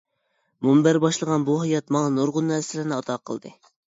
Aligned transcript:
مۇنبەر 0.67 0.97
باشلىغان 1.03 1.45
بۇ 1.49 1.57
ھايات 1.63 1.93
ماڭا 1.97 2.07
نۇرغۇن 2.13 2.49
نەرسىلەرنى 2.53 2.97
ئاتا 2.97 3.19
قىلدى. 3.31 3.53